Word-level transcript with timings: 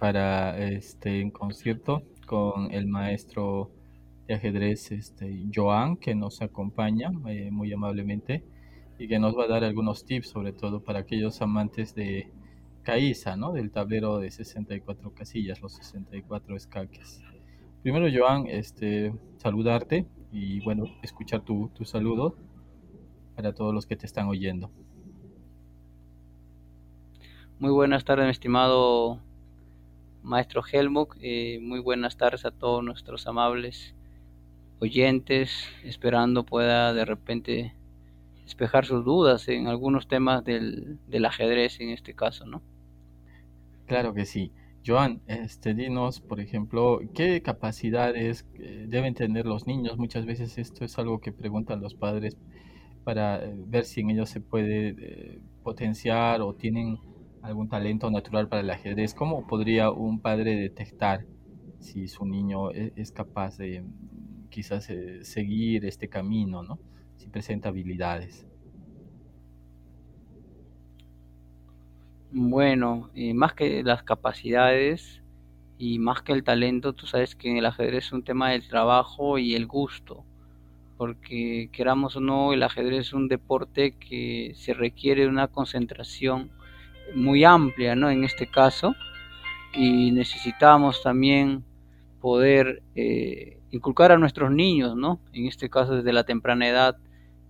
para 0.00 0.56
este 0.56 1.22
un 1.22 1.30
concierto 1.30 2.02
con 2.26 2.72
el 2.72 2.86
maestro 2.86 3.70
de 4.26 4.34
ajedrez 4.34 4.90
este, 4.92 5.44
Joan, 5.54 5.98
que 5.98 6.14
nos 6.14 6.40
acompaña 6.40 7.10
eh, 7.28 7.50
muy 7.50 7.70
amablemente 7.70 8.42
y 8.98 9.08
que 9.08 9.18
nos 9.18 9.36
va 9.36 9.44
a 9.44 9.48
dar 9.48 9.62
algunos 9.62 10.06
tips, 10.06 10.30
sobre 10.30 10.54
todo 10.54 10.82
para 10.82 11.00
aquellos 11.00 11.42
amantes 11.42 11.94
de 11.94 12.32
Caiza, 12.82 13.36
¿no? 13.36 13.52
Del 13.52 13.70
tablero 13.70 14.18
de 14.18 14.30
64 14.30 15.12
casillas, 15.12 15.60
los 15.60 15.74
64 15.74 16.56
escaques. 16.56 17.20
Primero, 17.82 18.06
Joan, 18.10 18.46
este, 18.46 19.12
saludarte 19.36 20.06
y 20.32 20.60
bueno, 20.60 20.84
escuchar 21.02 21.42
tu, 21.42 21.68
tu 21.74 21.84
saludo 21.84 22.36
para 23.36 23.52
todos 23.52 23.74
los 23.74 23.86
que 23.86 23.96
te 23.96 24.06
están 24.06 24.28
oyendo. 24.28 24.70
Muy 27.58 27.70
buenas 27.70 28.06
tardes, 28.06 28.24
mi 28.24 28.30
estimado 28.30 29.20
maestro 30.22 30.62
Helmut. 30.70 31.10
Eh, 31.20 31.58
muy 31.62 31.80
buenas 31.80 32.16
tardes 32.16 32.44
a 32.44 32.50
todos 32.50 32.82
nuestros 32.84 33.26
amables 33.26 33.94
oyentes. 34.80 35.68
Esperando 35.84 36.44
pueda 36.44 36.92
de 36.92 37.04
repente 37.04 37.74
despejar 38.44 38.84
sus 38.84 39.04
dudas 39.04 39.48
en 39.48 39.66
algunos 39.66 40.08
temas 40.08 40.44
del, 40.44 40.98
del 41.06 41.24
ajedrez 41.24 41.80
en 41.80 41.90
este 41.90 42.14
caso, 42.14 42.46
¿no? 42.46 42.62
Claro 43.86 44.14
que 44.14 44.24
sí. 44.24 44.52
Joan, 44.86 45.20
este, 45.26 45.74
dinos, 45.74 46.20
por 46.20 46.40
ejemplo, 46.40 47.00
¿qué 47.14 47.42
capacidades 47.42 48.46
eh, 48.54 48.86
deben 48.88 49.14
tener 49.14 49.44
los 49.44 49.66
niños? 49.66 49.98
Muchas 49.98 50.24
veces 50.24 50.56
esto 50.56 50.84
es 50.84 50.98
algo 50.98 51.20
que 51.20 51.32
preguntan 51.32 51.80
los 51.82 51.94
padres 51.94 52.36
para 53.04 53.44
eh, 53.44 53.54
ver 53.66 53.84
si 53.84 54.00
en 54.00 54.10
ellos 54.10 54.30
se 54.30 54.40
puede 54.40 54.94
eh, 54.98 55.40
potenciar 55.62 56.40
o 56.40 56.54
tienen 56.54 56.98
algún 57.42 57.68
talento 57.68 58.10
natural 58.10 58.48
para 58.48 58.62
el 58.62 58.70
ajedrez. 58.70 59.14
¿Cómo 59.14 59.46
podría 59.46 59.90
un 59.90 60.20
padre 60.20 60.56
detectar 60.56 61.24
si 61.78 62.08
su 62.08 62.26
niño 62.26 62.70
e-, 62.72 62.92
es, 62.96 63.12
capaz 63.12 63.56
de 63.56 63.84
quizás 64.50 64.88
seguir 65.22 65.84
este 65.84 66.08
camino, 66.08 66.62
¿no? 66.62 66.78
Si 67.16 67.28
presenta 67.28 67.68
habilidades. 67.68 68.46
Bueno, 72.32 73.10
más 73.34 73.54
que 73.54 73.82
las 73.82 74.02
capacidades 74.04 75.22
y 75.78 75.98
más 75.98 76.22
que 76.22 76.32
el 76.32 76.44
talento, 76.44 76.92
tú 76.92 77.06
sabes 77.06 77.34
que 77.34 77.58
el 77.58 77.66
ajedrez 77.66 78.06
es 78.06 78.12
un 78.12 78.22
tema 78.22 78.50
del 78.50 78.68
trabajo 78.68 79.38
y 79.38 79.54
el 79.54 79.66
gusto, 79.66 80.24
porque 80.96 81.70
queramos 81.72 82.16
o 82.16 82.20
no, 82.20 82.52
el 82.52 82.62
ajedrez 82.62 83.08
es 83.08 83.12
un 83.14 83.26
deporte 83.26 83.96
que 83.96 84.52
se 84.54 84.74
requiere 84.74 85.26
una 85.26 85.48
concentración 85.48 86.52
muy 87.14 87.44
amplia, 87.44 87.94
¿no? 87.96 88.10
En 88.10 88.24
este 88.24 88.46
caso, 88.46 88.94
y 89.72 90.10
necesitamos 90.12 91.02
también 91.02 91.64
poder 92.20 92.82
eh, 92.94 93.60
inculcar 93.70 94.12
a 94.12 94.18
nuestros 94.18 94.50
niños, 94.50 94.96
¿no? 94.96 95.20
En 95.32 95.46
este 95.46 95.70
caso 95.70 95.96
desde 95.96 96.12
la 96.12 96.24
temprana 96.24 96.68
edad, 96.68 96.96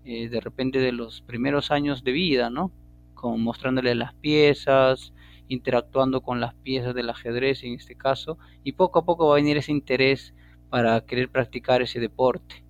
eh, 0.04 0.28
de 0.28 0.40
repente 0.40 0.78
de 0.78 0.92
los 0.92 1.22
primeros 1.22 1.70
años 1.70 2.04
de 2.04 2.12
vida, 2.12 2.50
¿no? 2.50 2.72
como 3.20 3.36
mostrándole 3.36 3.94
las 3.94 4.14
piezas, 4.14 5.12
interactuando 5.48 6.22
con 6.22 6.40
las 6.40 6.54
piezas 6.54 6.94
del 6.94 7.10
ajedrez 7.10 7.62
en 7.64 7.74
este 7.74 7.94
caso, 7.94 8.38
y 8.64 8.72
poco 8.72 9.00
a 9.00 9.04
poco 9.04 9.28
va 9.28 9.34
a 9.34 9.36
venir 9.36 9.58
ese 9.58 9.72
interés 9.72 10.34
para 10.70 11.00
querer 11.02 11.28
practicar 11.28 11.82
ese 11.82 12.00
deporte. 12.00 12.64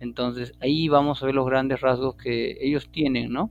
Entonces 0.00 0.52
ahí 0.60 0.88
vamos 0.88 1.22
a 1.22 1.26
ver 1.26 1.34
los 1.34 1.46
grandes 1.46 1.80
rasgos 1.80 2.16
que 2.16 2.58
ellos 2.60 2.90
tienen, 2.90 3.32
¿no? 3.32 3.50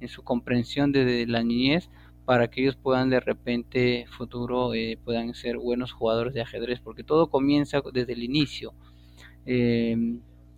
En 0.00 0.08
su 0.08 0.22
comprensión 0.22 0.92
desde 0.92 1.26
la 1.26 1.42
niñez 1.42 1.90
para 2.24 2.48
que 2.48 2.62
ellos 2.62 2.76
puedan 2.76 3.10
de 3.10 3.20
repente 3.20 4.06
futuro 4.08 4.74
eh, 4.74 4.98
puedan 5.04 5.34
ser 5.34 5.58
buenos 5.58 5.92
jugadores 5.92 6.34
de 6.34 6.42
ajedrez, 6.42 6.80
porque 6.80 7.04
todo 7.04 7.30
comienza 7.30 7.80
desde 7.92 8.12
el 8.12 8.22
inicio. 8.22 8.74
Eh, 9.46 9.96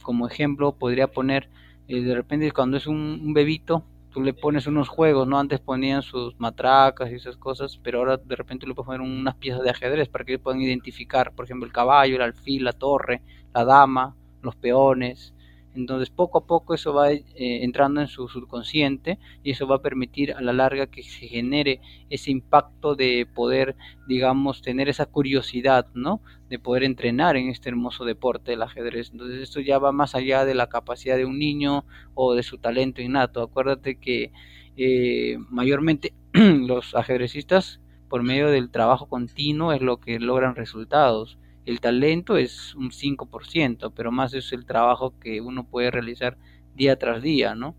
como 0.03 0.27
ejemplo 0.27 0.77
podría 0.77 1.09
poner 1.11 1.49
eh, 1.89 2.03
de 2.03 2.15
repente 2.15 2.53
cuando 2.53 2.77
es 2.77 2.87
un, 2.87 3.21
un 3.25 3.33
bebito 3.33 3.85
tú 4.15 4.23
le 4.23 4.33
pones 4.33 4.69
unos 4.69 4.89
juegos, 4.89 5.27
¿no? 5.27 5.41
Antes 5.41 5.59
ponían 5.59 6.03
sus 6.03 6.39
matracas 6.39 7.11
y 7.11 7.17
esas 7.17 7.37
cosas, 7.37 7.81
pero 7.83 7.99
ahora 7.99 8.17
de 8.17 8.37
repente 8.37 8.65
le 8.65 8.73
puedes 8.73 8.87
poner 8.87 9.01
unas 9.01 9.35
piezas 9.35 9.63
de 9.63 9.71
ajedrez 9.71 10.09
para 10.09 10.25
que 10.25 10.33
ellos 10.33 10.43
puedan 10.43 10.61
identificar, 10.61 11.33
por 11.35 11.45
ejemplo, 11.45 11.67
el 11.67 11.73
caballo, 11.73 12.15
el 12.15 12.23
alfil, 12.23 12.63
la 12.63 12.73
torre, 12.73 13.23
la 13.53 13.65
dama, 13.65 14.15
los 14.41 14.55
peones, 14.55 15.35
entonces 15.75 16.11
poco 16.11 16.39
a 16.39 16.47
poco 16.47 16.75
eso 16.75 16.93
va 16.93 17.13
eh, 17.13 17.25
entrando 17.37 18.01
en 18.01 18.07
su 18.07 18.29
subconsciente 18.29 19.19
y 19.43 19.51
eso 19.51 19.67
va 19.67 19.77
a 19.77 19.83
permitir 19.83 20.33
a 20.33 20.41
la 20.41 20.53
larga 20.53 20.87
que 20.87 21.03
se 21.03 21.27
genere 21.27 21.81
ese 22.11 22.31
impacto 22.31 22.95
de 22.95 23.27
poder, 23.27 23.77
digamos, 24.07 24.63
tener 24.63 24.89
esa 24.89 25.07
curiosidad, 25.07 25.87
¿no? 25.95 26.21
De 26.49 26.59
poder 26.59 26.85
entrenar 26.85 27.37
en 27.37 27.49
este 27.49 27.69
hermoso 27.69 28.05
deporte 28.05 28.53
del 28.53 28.63
ajedrez. 28.63 29.11
Entonces 29.11 29.41
esto 29.41 29.61
ya 29.61 29.79
va 29.79 29.93
más 29.93 30.15
allá 30.15 30.45
de 30.45 30.55
la 30.55 30.69
capacidad 30.69 31.17
de 31.17 31.25
un 31.25 31.39
niño 31.39 31.85
o 32.15 32.35
de 32.35 32.43
su 32.43 32.59
talento 32.59 33.03
innato. 33.03 33.43
Acuérdate 33.43 33.99
que 33.99 34.33
eh, 34.77 35.39
mayormente 35.51 36.15
los 36.33 36.95
ajedrecistas 36.95 37.81
por 38.09 38.23
medio 38.23 38.49
del 38.49 38.71
trabajo 38.71 39.09
continuo 39.09 39.73
es 39.73 39.83
lo 39.83 39.99
que 39.99 40.21
logran 40.21 40.55
resultados 40.55 41.39
el 41.67 41.81
talento 41.81 42.37
es 42.37 42.75
un 42.75 42.91
5%, 42.91 43.93
pero 43.95 44.13
más 44.13 44.35
es 44.35 44.53
el 44.53 44.67
trabajo 44.67 45.19
que 45.19 45.41
uno 45.41 45.65
puede 45.65 45.91
realizar 45.91 46.37
día 46.75 46.97
tras 46.97 47.23
día, 47.23 47.55
¿no? 47.55 47.75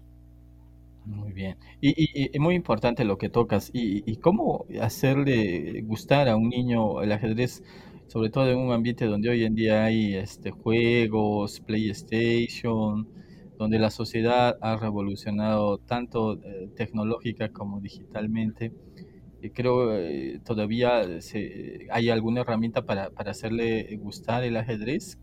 Muy 1.05 1.33
bien. 1.33 1.57
Y, 1.81 2.35
y, 2.35 2.39
muy 2.39 2.55
importante 2.55 3.05
lo 3.05 3.17
que 3.17 3.29
tocas. 3.29 3.69
Y, 3.73 4.09
y, 4.11 4.17
cómo 4.17 4.65
hacerle 4.81 5.81
gustar 5.83 6.27
a 6.27 6.35
un 6.35 6.49
niño 6.49 7.01
el 7.01 7.11
ajedrez, 7.11 7.63
sobre 8.07 8.31
todo 8.31 8.49
en 8.49 8.57
un 8.57 8.71
ambiente 8.71 9.05
donde 9.05 9.29
hoy 9.29 9.43
en 9.43 9.53
día 9.53 9.85
hay 9.85 10.15
este, 10.15 10.49
juegos, 10.49 11.59
PlayStation, 11.59 13.07
donde 13.57 13.77
la 13.77 13.91
sociedad 13.91 14.57
ha 14.61 14.77
revolucionado 14.77 15.77
tanto 15.77 16.33
eh, 16.43 16.69
tecnológica 16.75 17.49
como 17.49 17.79
digitalmente 17.81 18.71
creo 19.53 19.93
eh, 19.97 20.39
todavía 20.45 21.21
se, 21.21 21.87
hay 21.91 22.09
alguna 22.09 22.41
herramienta 22.41 22.85
para, 22.85 23.09
para, 23.09 23.31
hacerle 23.31 23.97
gustar 24.01 24.43
el 24.43 24.57
ajedrez. 24.57 25.17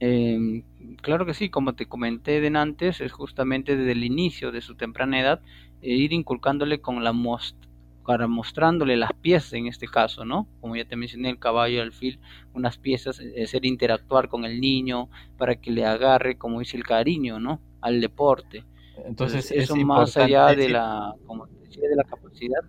Em, 0.00 0.62
claro 1.02 1.26
que 1.26 1.34
sí, 1.34 1.50
como 1.50 1.74
te 1.74 1.86
comenté 1.86 2.40
de 2.40 2.56
antes, 2.56 3.00
es 3.00 3.12
justamente 3.12 3.76
desde 3.76 3.92
el 3.92 4.04
inicio 4.04 4.50
de 4.52 4.62
su 4.62 4.74
temprana 4.76 5.20
edad 5.20 5.42
e 5.82 5.94
ir 5.94 6.12
inculcándole 6.12 6.80
con 6.80 7.04
la 7.04 7.12
most 7.12 7.56
para 8.10 8.26
mostrándole 8.26 8.96
las 8.96 9.12
piezas 9.12 9.52
en 9.52 9.68
este 9.68 9.86
caso, 9.86 10.24
¿no? 10.24 10.48
Como 10.60 10.74
ya 10.74 10.84
te 10.84 10.96
mencioné, 10.96 11.30
el 11.30 11.38
caballo, 11.38 11.76
el 11.76 11.88
alfil, 11.88 12.18
unas 12.54 12.76
piezas, 12.76 13.20
hacer 13.20 13.64
interactuar 13.64 14.28
con 14.28 14.44
el 14.44 14.60
niño 14.60 15.08
para 15.38 15.54
que 15.56 15.70
le 15.70 15.84
agarre, 15.84 16.36
como 16.36 16.58
dice, 16.58 16.76
el 16.76 16.82
cariño, 16.82 17.38
¿no? 17.38 17.60
Al 17.80 18.00
deporte. 18.00 18.64
Entonces, 19.04 19.50
eso 19.50 19.76
más 19.76 20.16
allá 20.16 20.54
de 20.54 20.68
la, 20.68 21.14
como 21.26 21.46
decía, 21.46 21.88
de 21.88 21.96
la 21.96 22.04
capacidad. 22.04 22.60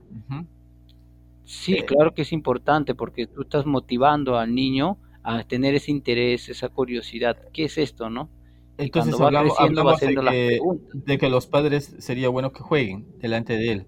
Sí, 1.43 1.73
eh, 1.73 1.85
claro 1.85 2.13
que 2.13 2.21
es 2.21 2.31
importante 2.31 2.95
porque 2.95 3.27
tú 3.27 3.41
estás 3.41 3.65
motivando 3.65 4.37
al 4.37 4.55
niño 4.55 4.97
a 5.23 5.43
tener 5.43 5.75
ese 5.75 5.91
interés, 5.91 6.49
esa 6.49 6.69
curiosidad. 6.69 7.37
¿Qué 7.51 7.65
es 7.65 7.77
esto, 7.77 8.09
no? 8.09 8.29
Entonces 8.77 9.13
va 9.19 9.29
creciendo 9.29 9.83
va 9.83 9.93
haciendo 9.93 10.23
de, 10.23 10.31
que, 10.31 10.59
de 10.93 11.17
que 11.17 11.29
los 11.29 11.45
padres 11.45 11.95
sería 11.99 12.29
bueno 12.29 12.51
que 12.51 12.61
jueguen 12.61 13.05
delante 13.19 13.57
de 13.57 13.71
él 13.71 13.85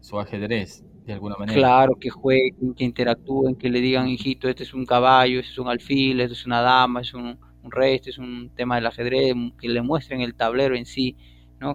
su 0.00 0.18
ajedrez 0.18 0.84
de 1.06 1.12
alguna 1.12 1.36
manera. 1.36 1.56
Claro, 1.56 1.94
que 1.98 2.10
jueguen, 2.10 2.74
que 2.74 2.84
interactúen, 2.84 3.54
que 3.56 3.70
le 3.70 3.80
digan, 3.80 4.08
hijito, 4.08 4.48
este 4.48 4.64
es 4.64 4.74
un 4.74 4.84
caballo, 4.84 5.40
este 5.40 5.52
es 5.52 5.58
un 5.58 5.68
alfil, 5.68 6.20
este 6.20 6.34
es 6.34 6.46
una 6.46 6.60
dama, 6.60 7.00
este 7.00 7.16
es 7.16 7.22
un, 7.22 7.38
un 7.62 7.70
rey, 7.70 7.96
este 7.96 8.10
es 8.10 8.18
un 8.18 8.50
tema 8.54 8.76
del 8.76 8.86
ajedrez, 8.86 9.34
que 9.58 9.68
le 9.68 9.82
muestren 9.82 10.20
el 10.20 10.34
tablero 10.34 10.74
en 10.74 10.84
sí 10.84 11.16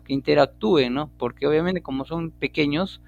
que 0.06 0.14
interactúen, 0.14 0.94
¿no? 0.94 1.12
Porque 1.18 1.48
obviamente 1.48 1.82
como 1.82 2.06
son 2.06 2.32
pequeños, 2.32 3.02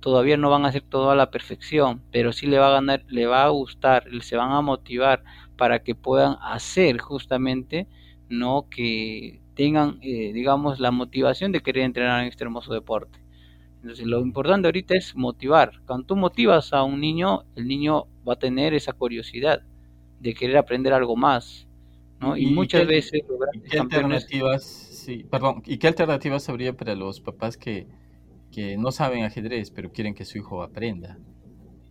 todavía 0.00 0.36
no 0.36 0.50
van 0.50 0.64
a 0.64 0.68
hacer 0.68 0.82
todo 0.82 1.10
a 1.10 1.16
la 1.16 1.30
perfección, 1.30 2.02
pero 2.10 2.32
sí 2.32 2.46
le 2.46 2.58
va 2.58 2.68
a 2.68 2.72
ganar, 2.72 3.04
le 3.08 3.26
va 3.26 3.44
a 3.44 3.48
gustar, 3.48 4.04
se 4.20 4.36
van 4.36 4.52
a 4.52 4.60
motivar 4.60 5.24
para 5.56 5.82
que 5.82 5.94
puedan 5.94 6.36
hacer 6.42 6.98
justamente, 6.98 7.86
¿no? 8.28 8.66
Que 8.70 9.40
tengan, 9.54 9.98
eh, 10.02 10.32
digamos, 10.32 10.80
la 10.80 10.90
motivación 10.90 11.52
de 11.52 11.60
querer 11.60 11.84
entrenar 11.84 12.22
en 12.22 12.28
este 12.28 12.44
hermoso 12.44 12.74
deporte. 12.74 13.18
Entonces, 13.80 14.06
lo 14.06 14.20
importante 14.20 14.68
ahorita 14.68 14.94
es 14.94 15.14
motivar. 15.14 15.72
Cuando 15.86 16.06
tú 16.06 16.16
motivas 16.16 16.72
a 16.72 16.82
un 16.82 17.00
niño, 17.00 17.44
el 17.54 17.68
niño 17.68 18.06
va 18.26 18.34
a 18.34 18.38
tener 18.38 18.74
esa 18.74 18.92
curiosidad 18.92 19.62
de 20.20 20.34
querer 20.34 20.56
aprender 20.56 20.92
algo 20.92 21.16
más, 21.16 21.66
¿no? 22.20 22.36
Y, 22.36 22.46
muchas 22.46 22.86
veces 22.86 23.22
¿qué 23.70 23.78
alternativas 23.78 24.83
Sí, 25.04 25.26
perdón. 25.30 25.62
¿Y 25.66 25.76
qué 25.76 25.88
alternativas 25.88 26.48
habría 26.48 26.72
para 26.72 26.94
los 26.94 27.20
papás 27.20 27.58
que, 27.58 27.86
que 28.50 28.78
no 28.78 28.90
saben 28.90 29.24
ajedrez, 29.24 29.70
pero 29.70 29.92
quieren 29.92 30.14
que 30.14 30.24
su 30.24 30.38
hijo 30.38 30.62
aprenda? 30.62 31.18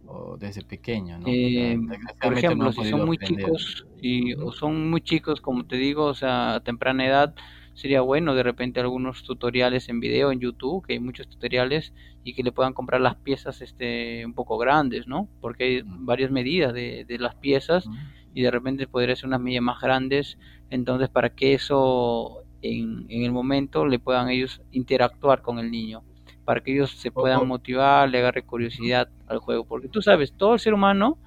O 0.07 0.35
desde 0.35 0.63
pequeño, 0.63 1.19
¿no? 1.19 1.25
Eh, 1.27 1.77
por 2.19 2.35
ejemplo, 2.35 2.71
si 2.71 2.89
son 2.89 3.05
muy 3.05 3.19
chicos 3.19 3.85
y, 4.01 4.33
o 4.33 4.51
son 4.51 4.89
muy 4.89 5.01
chicos, 5.01 5.41
como 5.41 5.65
te 5.65 5.75
digo, 5.75 6.05
o 6.05 6.15
sea, 6.15 6.55
a 6.55 6.63
temprana 6.63 7.05
edad, 7.05 7.35
sería 7.75 8.01
bueno 8.01 8.33
de 8.33 8.41
repente 8.41 8.79
algunos 8.79 9.23
tutoriales 9.23 9.89
en 9.89 9.99
video 9.99 10.31
en 10.31 10.39
YouTube, 10.39 10.83
que 10.85 10.93
hay 10.93 10.99
muchos 10.99 11.27
tutoriales 11.27 11.93
y 12.23 12.33
que 12.33 12.41
le 12.41 12.51
puedan 12.51 12.73
comprar 12.73 12.99
las 12.99 13.15
piezas 13.15 13.61
este 13.61 14.25
un 14.25 14.33
poco 14.33 14.57
grandes, 14.57 15.07
¿no? 15.07 15.29
Porque 15.39 15.63
hay 15.63 15.83
varias 15.85 16.31
medidas 16.31 16.73
de, 16.73 17.05
de 17.05 17.19
las 17.19 17.35
piezas 17.35 17.85
y 18.33 18.41
de 18.41 18.49
repente 18.49 18.87
podría 18.87 19.15
ser 19.15 19.27
unas 19.27 19.41
medidas 19.41 19.63
más 19.63 19.79
grandes, 19.79 20.39
entonces 20.71 21.09
para 21.09 21.29
que 21.29 21.53
eso 21.53 22.42
en, 22.63 23.05
en 23.09 23.23
el 23.23 23.31
momento 23.31 23.85
le 23.85 23.99
puedan 23.99 24.29
ellos 24.29 24.61
interactuar 24.71 25.41
con 25.41 25.59
el 25.59 25.69
niño 25.69 26.03
para 26.45 26.61
que 26.61 26.73
ellos 26.73 26.91
se 26.91 27.11
puedan 27.11 27.47
motivar, 27.47 28.09
le 28.09 28.19
agarre 28.19 28.43
curiosidad 28.43 29.09
al 29.27 29.39
juego, 29.39 29.65
porque 29.65 29.87
tú 29.87 30.01
sabes, 30.01 30.33
todo 30.33 30.53
el 30.53 30.59
ser 30.59 30.73
humano 30.73 31.17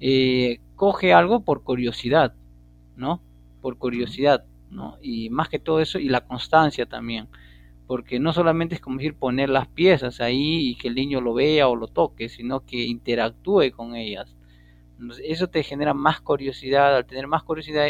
eh, 0.00 0.60
coge 0.76 1.12
algo 1.12 1.44
por 1.44 1.62
curiosidad, 1.62 2.34
¿no? 2.96 3.22
Por 3.60 3.76
curiosidad, 3.76 4.44
¿no? 4.70 4.96
Y 5.02 5.30
más 5.30 5.48
que 5.48 5.58
todo 5.58 5.80
eso, 5.80 5.98
y 5.98 6.08
la 6.08 6.22
constancia 6.22 6.86
también, 6.86 7.28
porque 7.86 8.18
no 8.18 8.32
solamente 8.32 8.76
es 8.76 8.80
como 8.80 8.96
decir 8.96 9.14
poner 9.14 9.50
las 9.50 9.68
piezas 9.68 10.20
ahí 10.20 10.70
y 10.70 10.76
que 10.76 10.88
el 10.88 10.94
niño 10.94 11.20
lo 11.20 11.34
vea 11.34 11.68
o 11.68 11.76
lo 11.76 11.88
toque, 11.88 12.28
sino 12.28 12.64
que 12.64 12.84
interactúe 12.84 13.70
con 13.72 13.94
ellas. 13.94 14.34
Eso 15.24 15.48
te 15.48 15.62
genera 15.62 15.94
más 15.94 16.20
curiosidad, 16.20 16.96
al 16.96 17.06
tener 17.06 17.26
más 17.26 17.42
curiosidad, 17.42 17.88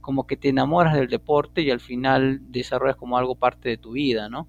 como 0.00 0.26
que 0.26 0.36
te 0.36 0.48
enamoras 0.48 0.94
del 0.94 1.08
deporte 1.08 1.62
y 1.62 1.70
al 1.70 1.80
final 1.80 2.40
desarrollas 2.50 2.96
como 2.96 3.18
algo 3.18 3.36
parte 3.36 3.68
de 3.68 3.76
tu 3.76 3.92
vida, 3.92 4.28
¿no? 4.28 4.48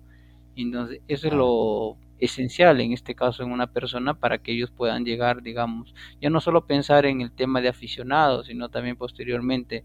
Entonces, 0.56 1.02
eso 1.08 1.28
es 1.28 1.34
lo 1.34 1.98
esencial 2.20 2.82
en 2.82 2.92
este 2.92 3.16
caso 3.16 3.44
en 3.44 3.52
una 3.52 3.72
persona 3.72 4.20
para 4.20 4.40
que 4.40 4.52
ellos 4.52 4.72
puedan 4.72 5.06
llegar, 5.06 5.42
digamos, 5.42 5.94
ya 6.22 6.30
no 6.30 6.42
solo 6.42 6.66
pensar 6.66 7.06
en 7.06 7.22
el 7.22 7.32
tema 7.32 7.62
de 7.62 7.70
aficionados, 7.70 8.48
sino 8.48 8.70
también 8.70 8.98
posteriormente, 8.98 9.84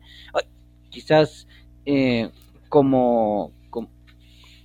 quizás 0.90 1.46
eh, 1.87 2.31
como, 2.69 3.52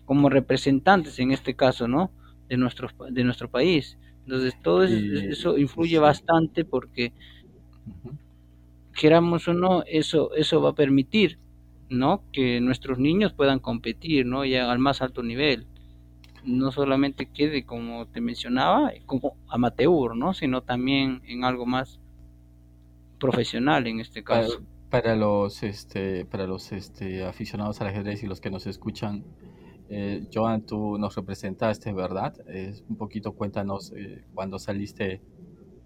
como, 0.05 0.29
representantes 0.29 1.19
en 1.19 1.31
este 1.31 1.55
caso, 1.55 1.87
¿no? 1.87 2.11
De 2.47 2.57
nuestro, 2.57 2.89
de 3.11 3.23
nuestro 3.23 3.49
país. 3.49 3.97
Entonces, 4.23 4.55
todo 4.61 4.83
eso, 4.83 5.57
influye 5.57 5.99
bastante 5.99 6.65
porque, 6.65 7.13
queramos 8.93 9.47
o 9.47 9.53
no, 9.53 9.83
eso, 9.87 10.33
eso 10.35 10.61
va 10.61 10.71
a 10.71 10.75
permitir, 10.75 11.39
¿no? 11.89 12.23
Que 12.31 12.59
nuestros 12.59 12.99
niños 12.99 13.33
puedan 13.33 13.59
competir, 13.59 14.25
¿no? 14.25 14.45
Ya 14.45 14.71
al 14.71 14.79
más 14.79 15.01
alto 15.01 15.23
nivel 15.23 15.67
no 16.43 16.71
solamente 16.71 17.27
quede, 17.27 17.65
como 17.65 18.07
te 18.07 18.21
mencionaba, 18.21 18.91
como 19.05 19.35
amateur, 19.47 20.15
¿no? 20.15 20.33
Sino 20.33 20.61
también 20.61 21.21
en 21.27 21.43
algo 21.43 21.65
más 21.65 21.99
profesional 23.19 23.87
en 23.87 23.99
este 23.99 24.23
caso. 24.23 24.61
Para, 24.89 25.15
los 25.15 25.61
este 25.63 26.25
para 26.25 26.47
los 26.47 26.71
este 26.71 27.23
aficionados 27.23 27.79
al 27.81 27.87
ajedrez 27.87 28.23
y 28.23 28.27
los 28.27 28.41
que 28.41 28.49
nos 28.49 28.65
escuchan, 28.67 29.23
eh, 29.89 30.27
Joan, 30.33 30.65
tú 30.65 30.97
nos 30.97 31.15
representaste, 31.15 31.93
¿verdad? 31.93 32.33
un 32.87 32.95
poquito 32.95 33.33
cuéntanos 33.33 33.91
eh, 33.95 34.23
cuando 34.33 34.59
saliste 34.59 35.21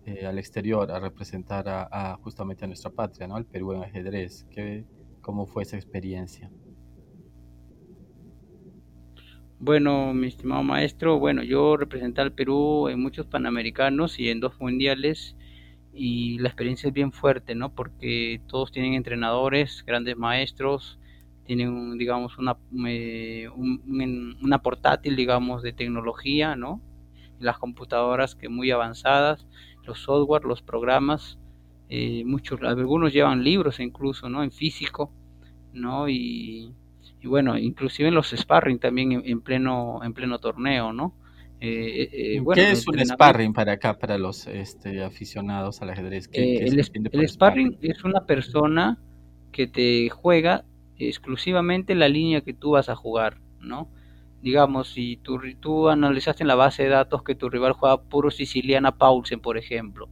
eh, 0.06 0.26
al 0.26 0.38
exterior 0.38 0.92
a 0.92 1.00
representar 1.00 1.66
a, 1.68 2.18
justamente 2.22 2.66
a 2.66 2.68
nuestra 2.68 2.92
patria, 2.92 3.28
¿no? 3.28 3.36
Al 3.36 3.46
Perú 3.46 3.74
en 3.74 3.84
ajedrez. 3.84 4.46
¿Qué, 4.52 4.86
¿Cómo 5.22 5.46
fue 5.46 5.64
esa 5.64 5.78
experiencia? 5.78 6.52
Bueno, 9.60 10.14
mi 10.14 10.28
estimado 10.28 10.62
maestro, 10.62 11.20
bueno, 11.20 11.42
yo 11.42 11.78
representé 11.78 12.20
al 12.20 12.34
Perú 12.34 12.90
en 12.90 13.02
muchos 13.02 13.26
panamericanos 13.28 14.20
y 14.20 14.30
en 14.30 14.42
dos 14.42 14.60
mundiales 14.60 15.38
y 15.94 16.38
la 16.40 16.50
experiencia 16.50 16.88
es 16.88 16.94
bien 16.94 17.14
fuerte, 17.14 17.56
¿no? 17.56 17.74
Porque 17.74 18.42
todos 18.48 18.74
tienen 18.74 18.96
entrenadores, 18.96 19.86
grandes 19.86 20.18
maestros, 20.18 21.00
tienen, 21.46 21.98
digamos, 21.98 22.38
una, 22.38 22.58
eh, 22.88 23.48
una 23.56 24.62
portátil, 24.62 25.16
digamos, 25.16 25.62
de 25.62 25.72
tecnología, 25.72 26.58
¿no? 26.58 26.82
Las 27.40 27.58
computadoras 27.58 28.36
que 28.36 28.50
muy 28.50 28.72
avanzadas, 28.72 29.48
los 29.86 30.00
software, 30.00 30.44
los 30.44 30.62
programas, 30.62 31.38
eh, 31.90 32.24
muchos, 32.26 32.62
algunos 32.64 33.14
llevan 33.14 33.44
libros 33.44 33.80
incluso, 33.80 34.30
¿no? 34.30 34.44
En 34.44 34.52
físico, 34.52 35.12
¿no? 35.74 36.10
Y 36.10 36.74
y 37.24 37.28
bueno, 37.28 37.58
inclusive 37.58 38.10
en 38.10 38.16
los 38.16 38.32
sparring 38.32 38.80
también 38.80 39.24
en, 39.26 39.42
pleno 39.42 40.02
en 40.04 40.14
pleno 40.14 40.40
torneo, 40.40 40.92
¿no? 40.92 41.16
Eh, 41.62 42.10
eh, 42.12 42.36
eh, 42.36 42.44
¿Qué 42.54 42.72
es 42.72 42.86
un 42.86 43.00
sparring 43.00 43.54
para 43.54 43.72
acá, 43.72 43.98
para 43.98 44.18
los 44.18 44.46
este, 44.48 45.02
aficionados 45.02 45.82
al 45.82 45.92
ajedrez? 45.92 46.30
el, 46.34 46.84
sparring, 47.30 47.78
es 47.82 48.04
una 48.04 48.26
persona 48.26 49.00
que 49.54 49.68
te 49.68 50.10
juega 50.10 50.66
exclusivamente 50.98 51.96
la 51.96 52.10
línea 52.10 52.42
que 52.42 52.54
tú 52.54 52.72
vas 52.72 52.90
a 52.90 52.96
jugar, 52.96 53.40
¿no? 53.62 53.90
Digamos, 54.44 54.90
si 54.90 55.18
tú, 55.18 55.40
tú 55.60 55.90
analizaste 55.90 56.44
en 56.44 56.50
la 56.50 56.56
base 56.56 56.84
de 56.84 56.90
datos 56.90 57.24
que 57.24 57.34
tu 57.34 57.50
rival 57.50 57.74
juega 57.74 58.04
puro 58.04 58.30
siciliana 58.30 58.98
Paulsen, 58.98 59.40
por 59.40 59.58
ejemplo, 59.58 60.08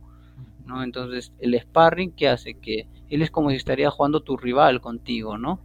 ¿no? 0.66 0.84
Entonces, 0.84 1.34
el 1.40 1.60
sparring, 1.60 2.14
¿qué 2.14 2.30
hace? 2.30 2.56
Que 2.56 2.88
él 3.10 3.22
es 3.22 3.30
como 3.30 3.52
si 3.52 3.58
estaría 3.58 3.92
jugando 3.92 4.24
tu 4.24 4.38
rival 4.38 4.82
contigo, 4.82 5.38
¿no? 5.38 5.62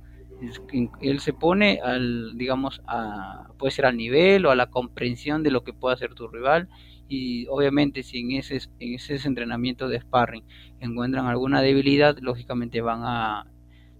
él 1.00 1.20
se 1.20 1.32
pone 1.32 1.80
al, 1.82 2.36
digamos, 2.36 2.82
a, 2.86 3.48
puede 3.58 3.70
ser 3.70 3.86
al 3.86 3.96
nivel 3.96 4.44
o 4.44 4.50
a 4.50 4.54
la 4.54 4.66
comprensión 4.66 5.42
de 5.42 5.50
lo 5.50 5.64
que 5.64 5.72
puede 5.72 5.94
hacer 5.94 6.14
tu 6.14 6.28
rival 6.28 6.68
y 7.08 7.46
obviamente 7.46 8.02
si 8.02 8.20
en 8.20 8.32
ese, 8.32 8.60
en 8.78 8.94
ese 8.94 9.16
entrenamiento 9.26 9.88
de 9.88 10.00
sparring 10.00 10.44
encuentran 10.80 11.26
alguna 11.26 11.62
debilidad, 11.62 12.18
lógicamente 12.20 12.80
van 12.80 13.00
a 13.04 13.46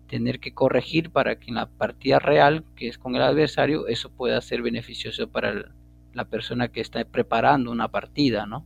tener 0.09 0.41
que 0.41 0.55
corregir 0.55 1.11
para 1.11 1.39
que 1.39 1.49
en 1.49 1.57
la 1.57 1.67
partida 1.67 2.19
real, 2.19 2.65
que 2.77 2.89
es 2.89 2.99
con 2.99 3.17
el 3.17 3.23
adversario, 3.23 3.89
eso 3.89 4.11
pueda 4.11 4.41
ser 4.41 4.63
beneficioso 4.63 5.29
para 5.29 5.73
la 6.13 6.25
persona 6.25 6.69
que 6.69 6.81
está 6.81 7.05
preparando 7.05 7.71
una 7.71 7.89
partida, 7.89 8.47
¿no? 8.47 8.65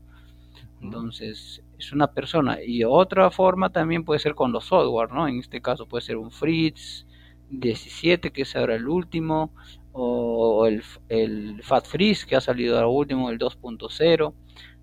Entonces, 0.80 1.62
es 1.78 1.92
una 1.92 2.12
persona. 2.12 2.58
Y 2.64 2.84
otra 2.84 3.30
forma 3.30 3.70
también 3.70 4.04
puede 4.04 4.20
ser 4.20 4.34
con 4.34 4.52
los 4.52 4.64
software, 4.64 5.12
¿no? 5.12 5.28
En 5.28 5.38
este 5.38 5.60
caso 5.60 5.86
puede 5.86 6.02
ser 6.02 6.16
un 6.16 6.30
Fritz, 6.30 7.06
17, 7.50 8.30
que 8.30 8.42
es 8.42 8.54
ahora 8.56 8.76
el 8.76 8.88
último, 8.88 9.52
o 9.92 10.66
el, 10.66 10.82
el 11.08 11.62
Fat 11.62 11.86
Freeze, 11.86 12.26
que 12.26 12.36
ha 12.36 12.40
salido 12.40 12.76
ahora 12.76 12.88
último, 12.88 13.30
el 13.30 13.38
2.0, 13.38 14.34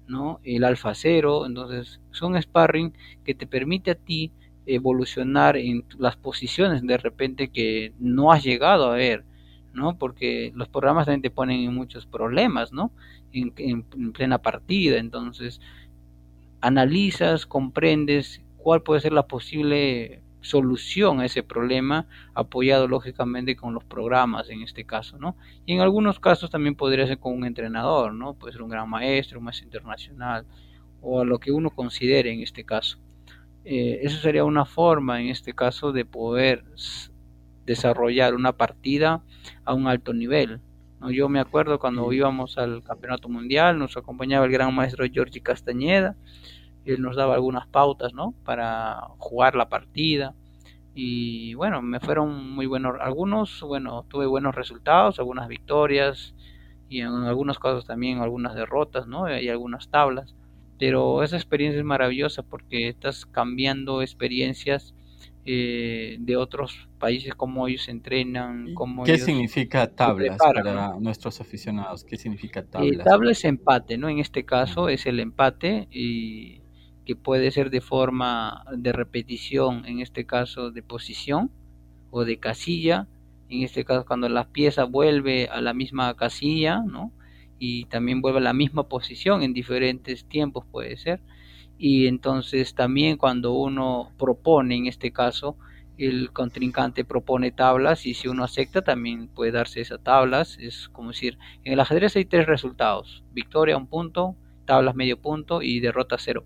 ¿no? 0.08 0.40
el 0.44 0.64
Alpha 0.64 0.94
0. 0.94 1.46
Entonces, 1.46 2.02
son 2.12 2.42
sparring 2.42 2.94
que 3.24 3.34
te 3.34 3.48
permite 3.48 3.92
a 3.92 3.96
ti 3.96 4.32
evolucionar 4.68 5.58
en 5.58 5.86
las 5.98 6.16
posiciones 6.16 6.82
de 6.84 6.98
repente 6.98 7.50
que 7.50 7.94
no 8.00 8.32
has 8.32 8.44
llegado 8.44 8.92
a 8.92 8.96
ver, 8.96 9.26
¿no? 9.74 9.98
Porque 9.98 10.52
los 10.56 10.70
programas 10.70 11.06
también 11.06 11.22
te 11.22 11.32
ponen 11.32 11.62
en 11.62 11.74
muchos 11.74 12.06
problemas, 12.06 12.72
¿no? 12.72 12.92
En, 13.32 13.54
en 13.58 14.12
plena 14.14 14.40
partida. 14.40 14.98
Entonces, 14.98 15.60
analizas, 16.62 17.46
comprendes 17.46 18.42
cuál 18.58 18.82
puede 18.84 19.02
ser 19.02 19.14
la 19.14 19.28
posible 19.28 20.22
solución 20.42 21.20
a 21.20 21.26
ese 21.26 21.44
problema, 21.44 22.08
apoyado 22.34 22.88
lógicamente 22.88 23.56
con 23.56 23.74
los 23.74 23.84
programas 23.84 24.50
en 24.50 24.62
este 24.62 24.86
caso, 24.86 25.18
¿no? 25.20 25.36
Y 25.66 25.74
en 25.74 25.82
algunos 25.82 26.20
casos 26.20 26.50
también 26.50 26.76
podría 26.76 27.06
ser 27.08 27.20
con 27.20 27.34
un 27.34 27.46
entrenador, 27.46 28.14
¿no? 28.14 28.34
Puede 28.34 28.54
ser 28.54 28.62
un 28.62 28.70
gran 28.70 28.90
maestro, 28.90 29.40
un 29.40 29.46
maestro 29.46 29.66
internacional, 29.66 30.46
o 31.02 31.22
a 31.22 31.26
lo 31.26 31.40
que 31.40 31.52
uno 31.52 31.70
considere 31.70 32.32
en 32.32 32.42
este 32.42 32.64
caso. 32.64 32.98
Eh, 33.70 34.00
eso 34.06 34.20
sería 34.20 34.46
una 34.46 34.64
forma 34.64 35.20
en 35.20 35.28
este 35.28 35.52
caso 35.52 35.92
de 35.92 36.06
poder 36.06 36.64
desarrollar 37.66 38.34
una 38.34 38.54
partida 38.54 39.22
a 39.66 39.74
un 39.74 39.88
alto 39.88 40.14
nivel. 40.14 40.62
¿no? 41.02 41.12
Yo 41.12 41.28
me 41.28 41.42
acuerdo 41.42 41.78
cuando 41.78 42.14
íbamos 42.14 42.58
al 42.58 42.82
campeonato 42.82 43.28
mundial, 43.28 43.78
nos 43.78 43.98
acompañaba 43.98 44.46
el 44.46 44.54
gran 44.54 44.74
maestro 44.74 45.06
Giorgi 45.06 45.42
Castañeda, 45.42 46.16
él 46.86 47.02
nos 47.02 47.18
daba 47.18 47.34
algunas 47.34 47.68
pautas, 47.68 48.14
¿no? 48.14 48.34
Para 48.46 49.02
jugar 49.18 49.56
la 49.56 49.68
partida. 49.68 50.34
Y 50.94 51.54
bueno, 51.56 51.82
me 51.82 52.00
fueron 52.00 52.50
muy 52.56 52.68
buenos. 52.68 52.96
Algunos, 53.02 53.62
bueno, 53.64 54.06
tuve 54.08 54.28
buenos 54.28 54.56
resultados, 54.56 55.20
algunas 55.20 55.50
victorias 55.50 56.34
y 56.88 57.02
en 57.02 57.10
algunos 57.10 57.60
casos 57.60 57.86
también 57.86 58.20
algunas 58.20 58.56
derrotas, 58.56 59.08
¿no? 59.08 59.30
Y 59.38 59.50
algunas 59.50 59.90
tablas. 59.90 60.34
Pero 60.80 61.24
esa 61.24 61.36
experiencia 61.36 61.80
es 61.80 61.86
maravillosa 61.86 62.44
porque 62.44 62.90
estás 62.90 63.26
cambiando 63.26 64.02
experiencias 64.02 64.94
eh, 65.50 66.18
de 66.20 66.36
otros 66.36 66.90
países, 67.00 67.34
cómo 67.34 67.70
ellos 67.70 67.88
entrenan, 67.88 68.74
cómo 68.74 69.06
¿Qué 69.06 69.18
significa 69.18 69.88
tablas 69.88 70.38
para 70.38 71.00
nuestros 71.00 71.40
aficionados? 71.40 72.04
¿Qué 72.04 72.18
significa 72.18 72.60
eh, 72.60 72.68
tablas? 72.70 73.06
tabla 73.06 73.32
es 73.32 73.46
empate, 73.46 73.98
¿no? 73.98 74.10
En 74.10 74.20
este 74.20 74.44
caso 74.44 74.90
es 74.90 75.06
el 75.06 75.22
empate 75.22 75.88
y 75.90 76.64
que 77.06 77.16
puede 77.16 77.50
ser 77.52 77.70
de 77.70 77.80
forma 77.80 78.66
de 78.76 78.92
repetición, 78.92 79.86
en 79.86 80.02
este 80.02 80.26
caso 80.26 80.70
de 80.70 80.84
posición 80.84 81.50
o 82.12 82.26
de 82.26 82.40
casilla, 82.40 83.08
en 83.48 83.64
este 83.64 83.86
caso 83.86 84.06
cuando 84.06 84.28
la 84.28 84.50
pieza 84.50 84.84
vuelve 84.84 85.48
a 85.48 85.62
la 85.62 85.74
misma 85.74 86.14
casilla, 86.18 86.82
¿no? 86.86 87.14
Y 87.60 87.86
también 87.86 88.22
vuelve 88.22 88.40
a 88.40 88.42
la 88.42 88.54
misma 88.54 88.88
posición 88.88 89.44
en 89.44 89.54
diferentes 89.54 90.26
tiempos 90.26 90.66
puede 90.72 90.98
ser. 90.98 91.22
Y 91.78 92.08
entonces 92.08 92.76
también 92.76 93.18
cuando 93.18 93.54
uno 93.54 94.12
propone, 94.18 94.76
en 94.76 94.88
este 94.88 95.12
caso, 95.12 95.58
el 95.98 96.32
contrincante 96.32 97.06
propone 97.06 97.52
tablas 97.52 98.06
y 98.06 98.14
si 98.14 98.28
uno 98.28 98.44
acepta 98.44 98.84
también 98.84 99.28
puede 99.28 99.52
darse 99.52 99.82
esas 99.82 100.04
tablas. 100.04 100.58
Es 100.60 100.90
como 100.90 101.10
decir, 101.10 101.38
en 101.64 101.74
el 101.74 101.80
ajedrez 101.80 102.16
hay 102.16 102.26
tres 102.26 102.46
resultados, 102.46 103.24
victoria 103.32 103.78
un 103.78 103.88
punto, 103.88 104.36
tablas 104.66 104.96
medio 104.96 105.20
punto 105.20 105.62
y 105.62 105.80
derrota 105.80 106.18
cero. 106.20 106.46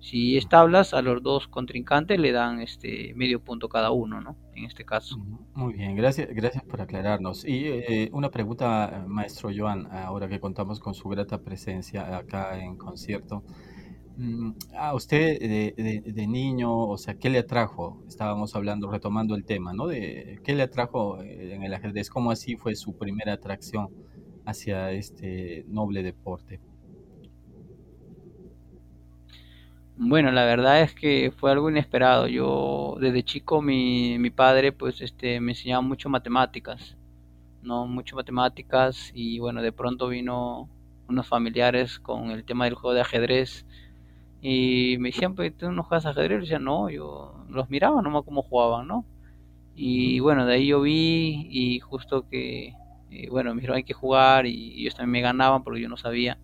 Si 0.00 0.38
es 0.38 0.48
tablas, 0.48 0.94
a 0.94 1.02
los 1.02 1.22
dos 1.22 1.46
contrincantes 1.46 2.18
le 2.18 2.32
dan 2.32 2.60
este 2.60 3.12
medio 3.14 3.40
punto 3.44 3.68
cada 3.68 3.90
uno, 3.90 4.20
¿no? 4.20 4.34
En 4.54 4.64
este 4.64 4.84
caso. 4.84 5.18
Muy 5.54 5.74
bien, 5.74 5.94
gracias, 5.94 6.28
gracias 6.30 6.64
por 6.64 6.80
aclararnos. 6.80 7.44
Y 7.44 7.66
eh, 7.66 8.08
una 8.12 8.30
pregunta, 8.30 9.04
maestro 9.06 9.50
Joan, 9.54 9.86
ahora 9.92 10.26
que 10.28 10.40
contamos 10.40 10.80
con 10.80 10.94
su 10.94 11.08
grata 11.10 11.42
presencia 11.42 12.16
acá 12.16 12.58
en 12.58 12.76
concierto. 12.76 13.44
Mm, 14.16 14.52
a 14.76 14.94
usted 14.94 15.38
de, 15.38 16.26
niño, 16.26 16.88
o 16.88 16.98
sea, 16.98 17.14
¿qué 17.14 17.28
le 17.30 17.38
atrajo? 17.38 18.02
Estábamos 18.08 18.56
hablando, 18.56 18.90
retomando 18.90 19.34
el 19.34 19.44
tema, 19.44 19.72
¿no? 19.74 19.86
De 19.86 20.40
qué 20.44 20.54
le 20.54 20.62
atrajo 20.62 21.22
eh, 21.22 21.54
en 21.54 21.62
el 21.62 21.74
ajedrez, 21.74 22.08
cómo 22.08 22.30
así 22.30 22.56
fue 22.56 22.74
su 22.74 22.96
primera 22.96 23.34
atracción 23.34 23.88
hacia 24.46 24.92
este 24.92 25.64
noble 25.68 26.02
deporte. 26.02 26.60
Bueno, 30.02 30.32
la 30.32 30.44
verdad 30.46 30.80
es 30.80 30.94
que 30.94 31.30
fue 31.36 31.50
algo 31.52 31.68
inesperado. 31.70 32.26
Yo 32.26 32.96
desde 33.00 33.22
chico 33.22 33.60
mi, 33.60 34.18
mi 34.18 34.30
padre 34.30 34.72
pues 34.72 35.00
este 35.02 35.40
me 35.40 35.52
enseñaba 35.52 35.82
mucho 35.82 36.08
matemáticas, 36.08 36.96
no 37.62 37.86
mucho 37.86 38.16
matemáticas 38.16 39.12
y 39.14 39.38
bueno, 39.40 39.62
de 39.62 39.72
pronto 39.72 40.08
vino 40.08 40.70
unos 41.08 41.28
familiares 41.28 42.00
con 42.00 42.30
el 42.30 42.44
tema 42.44 42.64
del 42.66 42.74
juego 42.74 42.94
de 42.94 43.02
ajedrez 43.02 43.66
y 44.42 44.96
me 45.00 45.10
decían, 45.10 45.34
pues 45.36 45.56
tú 45.56 45.70
no 45.72 45.84
juegas 45.84 46.06
ajedrez, 46.06 46.38
yo 46.38 46.42
decía, 46.42 46.58
no, 46.60 46.90
yo 46.90 47.34
los 47.50 47.70
miraba 47.70 48.02
nomás 48.02 48.24
cómo 48.24 48.42
jugaban, 48.42 48.88
¿no? 48.88 49.06
Y 49.74 50.20
bueno, 50.20 50.46
de 50.46 50.54
ahí 50.54 50.68
yo 50.68 50.82
vi 50.82 51.46
y 51.50 51.80
justo 51.80 52.28
que, 52.28 52.74
eh, 53.10 53.28
bueno, 53.30 53.50
me 53.54 53.56
dijeron 53.62 53.76
hay 53.78 53.84
que 53.84 53.94
jugar 53.94 54.46
y 54.46 54.80
ellos 54.82 54.94
también 54.96 55.12
me 55.12 55.20
ganaban 55.22 55.64
porque 55.64 55.80
yo 55.82 55.88
no 55.88 55.96
sabía. 55.96 56.38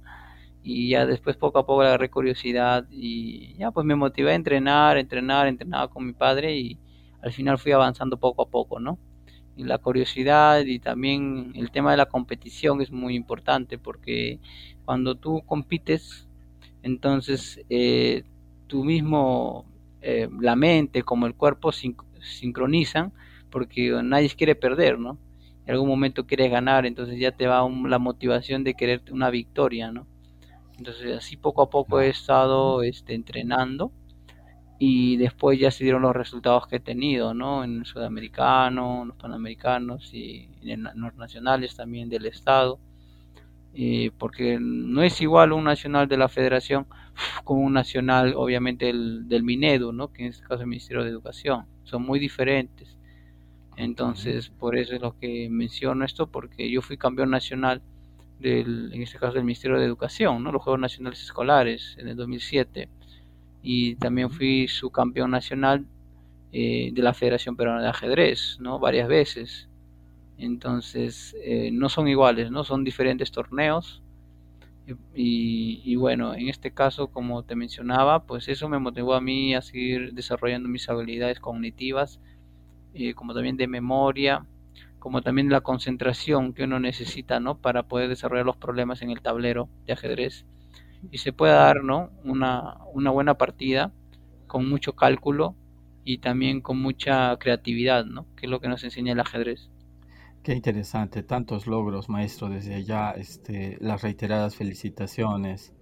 Y 0.68 0.88
ya 0.90 1.06
después 1.06 1.36
poco 1.36 1.60
a 1.60 1.66
poco 1.66 1.82
le 1.82 1.88
agarré 1.88 2.10
curiosidad 2.10 2.86
y 2.90 3.54
ya 3.56 3.70
pues 3.70 3.86
me 3.86 3.94
motivé 3.94 4.32
a 4.32 4.34
entrenar, 4.34 4.98
entrenar, 4.98 5.46
entrenaba 5.46 5.88
con 5.88 6.04
mi 6.04 6.12
padre 6.12 6.56
y 6.56 6.78
al 7.22 7.32
final 7.32 7.58
fui 7.58 7.70
avanzando 7.70 8.18
poco 8.18 8.42
a 8.42 8.50
poco, 8.50 8.80
¿no? 8.80 8.98
Y 9.56 9.62
la 9.62 9.78
curiosidad 9.78 10.64
y 10.64 10.80
también 10.80 11.52
el 11.54 11.70
tema 11.70 11.92
de 11.92 11.98
la 11.98 12.06
competición 12.06 12.80
es 12.82 12.90
muy 12.90 13.14
importante 13.14 13.78
porque 13.78 14.40
cuando 14.84 15.14
tú 15.14 15.42
compites 15.46 16.26
entonces, 16.82 17.60
eh, 17.68 18.22
tú 18.66 18.84
mismo, 18.84 19.66
eh, 20.02 20.28
la 20.40 20.56
mente 20.56 21.02
como 21.02 21.26
el 21.26 21.34
cuerpo 21.34 21.70
sincronizan 21.72 23.12
porque 23.50 23.90
nadie 24.02 24.30
quiere 24.30 24.54
perder, 24.54 24.98
¿no? 24.98 25.18
En 25.64 25.74
algún 25.74 25.88
momento 25.88 26.26
quieres 26.26 26.50
ganar, 26.50 26.86
entonces 26.86 27.18
ya 27.18 27.32
te 27.32 27.46
va 27.46 27.68
la 27.88 27.98
motivación 27.98 28.62
de 28.64 28.74
querer 28.74 29.02
una 29.10 29.30
victoria, 29.30 29.90
¿no? 29.90 30.06
Entonces 30.78 31.16
así 31.16 31.36
poco 31.36 31.62
a 31.62 31.70
poco 31.70 32.00
he 32.00 32.08
estado 32.08 32.82
este, 32.82 33.14
entrenando 33.14 33.92
y 34.78 35.16
después 35.16 35.58
ya 35.58 35.70
se 35.70 35.84
dieron 35.84 36.02
los 36.02 36.14
resultados 36.14 36.66
que 36.66 36.76
he 36.76 36.80
tenido, 36.80 37.32
¿no? 37.32 37.64
En 37.64 37.78
el 37.78 37.86
sudamericano, 37.86 39.02
en 39.02 39.08
los 39.08 39.16
panamericanos 39.16 40.12
y 40.12 40.50
en 40.62 40.84
los 40.94 41.14
nacionales 41.14 41.76
también 41.76 42.08
del 42.10 42.26
estado 42.26 42.78
porque 44.16 44.58
no 44.60 45.02
es 45.02 45.20
igual 45.20 45.52
un 45.52 45.64
nacional 45.64 46.08
de 46.08 46.16
la 46.16 46.28
federación 46.28 46.86
como 47.44 47.60
un 47.60 47.74
nacional 47.74 48.34
obviamente 48.36 48.88
el, 48.88 49.28
del 49.28 49.42
Minedu, 49.42 49.92
¿no? 49.92 50.12
que 50.12 50.22
en 50.22 50.30
este 50.30 50.42
caso 50.42 50.54
es 50.54 50.60
el 50.62 50.68
Ministerio 50.68 51.04
de 51.04 51.10
Educación, 51.10 51.66
son 51.84 52.02
muy 52.02 52.18
diferentes. 52.18 52.96
Entonces, 53.76 54.48
por 54.48 54.78
eso 54.78 54.94
es 54.94 55.02
lo 55.02 55.18
que 55.18 55.50
menciono 55.50 56.06
esto, 56.06 56.28
porque 56.28 56.70
yo 56.70 56.80
fui 56.80 56.96
campeón 56.96 57.30
nacional 57.30 57.82
del, 58.38 58.90
en 58.92 59.02
este 59.02 59.18
caso 59.18 59.34
del 59.34 59.44
Ministerio 59.44 59.78
de 59.78 59.84
Educación, 59.84 60.42
¿no? 60.42 60.52
los 60.52 60.62
Juegos 60.62 60.80
Nacionales 60.80 61.22
Escolares 61.22 61.96
en 61.98 62.08
el 62.08 62.16
2007, 62.16 62.88
y 63.62 63.96
también 63.96 64.30
fui 64.30 64.68
subcampeón 64.68 65.30
nacional 65.30 65.86
eh, 66.52 66.90
de 66.92 67.02
la 67.02 67.14
Federación 67.14 67.56
Peruana 67.56 67.82
de 67.82 67.88
Ajedrez, 67.88 68.58
¿no? 68.60 68.78
varias 68.78 69.08
veces. 69.08 69.68
Entonces, 70.38 71.34
eh, 71.42 71.70
no 71.72 71.88
son 71.88 72.08
iguales, 72.08 72.50
¿no? 72.50 72.64
Son 72.64 72.84
diferentes 72.84 73.30
torneos. 73.32 74.02
Y, 75.14 75.96
bueno, 75.96 76.34
en 76.34 76.48
este 76.48 76.70
caso, 76.70 77.08
como 77.08 77.42
te 77.42 77.56
mencionaba, 77.56 78.22
pues 78.24 78.46
eso 78.46 78.68
me 78.68 78.78
motivó 78.78 79.14
a 79.14 79.20
mí 79.20 79.54
a 79.54 79.60
seguir 79.60 80.12
desarrollando 80.12 80.68
mis 80.68 80.88
habilidades 80.88 81.40
cognitivas, 81.40 82.20
eh, 82.94 83.14
como 83.14 83.34
también 83.34 83.56
de 83.56 83.66
memoria, 83.66 84.46
como 85.06 85.22
también 85.22 85.50
la 85.50 85.60
concentración 85.60 86.52
que 86.52 86.64
uno 86.64 86.80
necesita, 86.80 87.38
¿no? 87.38 87.58
Para 87.58 87.84
poder 87.84 88.08
desarrollar 88.08 88.44
los 88.44 88.56
problemas 88.56 89.02
en 89.02 89.12
el 89.12 89.22
tablero 89.22 89.68
de 89.86 89.92
ajedrez. 89.92 90.46
Y 91.12 91.18
se 91.18 91.32
puede 91.32 91.52
dar, 91.52 91.84
¿no? 91.84 92.10
Una, 92.24 92.78
una 92.92 93.12
buena 93.12 93.34
partida 93.38 93.92
con 94.48 94.68
mucho 94.68 94.96
cálculo 94.96 95.54
y 96.02 96.18
también 96.18 96.60
con 96.60 96.82
mucha 96.82 97.36
creatividad, 97.36 98.04
¿no? 98.04 98.26
Que 98.34 98.46
es 98.46 98.50
lo 98.50 98.58
que 98.58 98.66
nos 98.66 98.82
enseña 98.82 99.12
el 99.12 99.20
ajedrez. 99.20 99.70
Qué 100.42 100.54
interesante, 100.54 101.22
tantos 101.22 101.68
logros, 101.68 102.08
maestro, 102.08 102.48
desde 102.48 102.74
allá, 102.74 103.12
este, 103.12 103.78
las 103.80 104.02
reiteradas 104.02 104.56
felicitaciones 104.56 105.72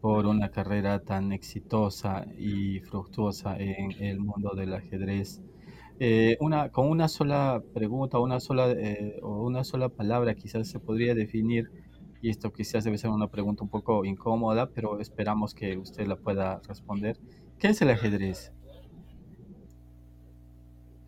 por 0.00 0.24
una 0.24 0.50
carrera 0.50 1.00
tan 1.00 1.32
exitosa 1.32 2.24
y 2.38 2.80
fructuosa 2.80 3.54
en 3.58 4.02
el 4.02 4.18
mundo 4.18 4.54
del 4.56 4.72
ajedrez. 4.72 5.42
Eh, 6.04 6.36
una, 6.40 6.70
con 6.70 6.88
una 6.88 7.06
sola 7.06 7.62
pregunta, 7.72 8.18
una 8.18 8.40
sola, 8.40 8.72
eh, 8.72 9.20
o 9.22 9.44
una 9.44 9.62
sola 9.62 9.88
palabra 9.88 10.34
quizás 10.34 10.68
se 10.68 10.80
podría 10.80 11.14
definir, 11.14 11.70
y 12.20 12.28
esto 12.28 12.52
quizás 12.52 12.82
debe 12.82 12.98
ser 12.98 13.10
una 13.10 13.28
pregunta 13.28 13.62
un 13.62 13.70
poco 13.70 14.04
incómoda, 14.04 14.68
pero 14.70 14.98
esperamos 14.98 15.54
que 15.54 15.78
usted 15.78 16.08
la 16.08 16.16
pueda 16.16 16.60
responder. 16.66 17.20
¿Qué 17.60 17.68
es 17.68 17.80
el 17.82 17.90
ajedrez? 17.90 18.52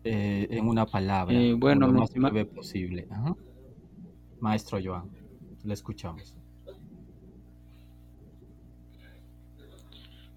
Eh, 0.05 0.47
en 0.49 0.65
una 0.65 0.85
palabra, 0.85 1.37
bueno, 1.57 1.87
lo 1.87 1.99
más 1.99 2.13
breve 2.13 2.45
posible. 2.45 3.05
Maestro 4.39 4.79
Joan, 4.81 5.09
le 5.65 5.73
escuchamos. 5.73 6.37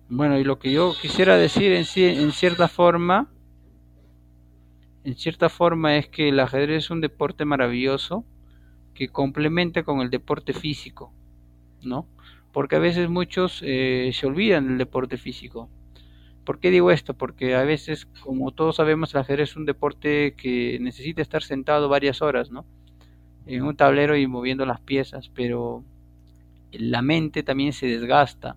Bueno, 0.09 0.37
y 0.37 0.43
lo 0.43 0.59
que 0.59 0.73
yo 0.73 0.95
quisiera 1.01 1.37
decir 1.37 1.71
en, 1.71 1.85
en 2.19 2.33
cierta 2.33 2.67
forma, 2.67 3.31
en 5.09 5.17
cierta 5.17 5.49
forma 5.49 5.97
es 5.97 6.09
que 6.09 6.29
el 6.29 6.41
ajedrez 6.41 6.85
es 6.85 6.91
un 6.91 7.01
deporte 7.01 7.45
maravilloso 7.45 8.25
que 8.95 9.09
complementa 9.09 9.83
con 9.83 10.01
el 10.01 10.11
deporte 10.11 10.53
físico, 10.53 11.13
¿no? 11.83 12.07
Porque 12.53 12.77
a 12.77 12.81
veces 12.81 13.09
muchos 13.09 13.61
eh, 13.65 14.11
se 14.13 14.27
olvidan 14.27 14.67
del 14.69 14.79
deporte 14.79 15.17
físico 15.17 15.71
¿Por 16.49 16.61
qué 16.61 16.71
digo 16.71 16.91
esto? 16.91 17.13
Porque 17.13 17.55
a 17.57 17.63
veces, 17.63 18.07
como 18.23 18.53
todos 18.53 18.77
sabemos, 18.77 19.13
el 19.13 19.21
ajedrez 19.21 19.51
es 19.51 19.57
un 19.57 19.67
deporte 19.67 20.33
que 20.35 20.79
necesita 20.81 21.21
estar 21.21 21.43
sentado 21.43 21.91
varias 21.91 22.23
horas, 22.23 22.51
¿no? 22.51 22.65
En 23.45 23.65
un 23.65 23.77
tablero 23.77 24.17
y 24.17 24.27
moviendo 24.27 24.65
las 24.65 24.81
piezas, 24.81 25.29
pero 25.29 25.85
la 26.73 27.03
mente 27.03 27.43
también 27.43 27.75
se 27.75 27.87
desgasta. 27.87 28.57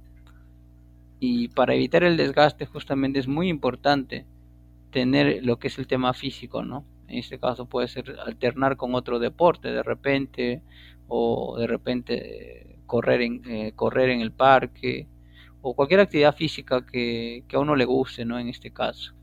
Y 1.20 1.50
para 1.50 1.76
evitar 1.76 2.06
el 2.06 2.16
desgaste 2.16 2.66
justamente 2.66 3.20
es 3.20 3.28
muy 3.28 3.50
importante 3.50 4.26
tener 4.92 5.44
lo 5.44 5.58
que 5.60 5.68
es 5.70 5.78
el 5.80 5.88
tema 5.88 6.14
físico, 6.14 6.64
¿no? 6.64 6.86
En 7.08 7.18
este 7.18 7.40
caso 7.40 7.66
puede 7.66 7.88
ser 7.88 8.16
alternar 8.26 8.78
con 8.78 8.96
otro 8.96 9.20
deporte 9.20 9.70
de 9.72 9.84
repente 9.84 10.62
o 11.08 11.58
de 11.58 11.68
repente 11.68 12.80
correr 12.86 13.22
en, 13.22 13.42
eh, 13.50 13.74
correr 13.76 14.10
en 14.10 14.22
el 14.22 14.32
parque 14.32 15.08
o 15.62 15.76
cualquier 15.76 16.02
actividad 16.02 16.36
física 16.36 16.86
que, 16.86 17.44
a 17.54 17.60
uno 17.60 17.76
le 17.76 17.86
guste, 17.86 18.26
¿no? 18.26 18.40
En 18.40 18.50
este 18.50 18.72
caso. 18.72 19.14